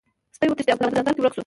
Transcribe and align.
سپی 0.35 0.47
وتښتید 0.49 0.71
او 0.73 0.79
په 0.79 0.85
ځنګل 0.95 1.13
کې 1.15 1.21
ورک 1.21 1.33
شو. 1.35 1.39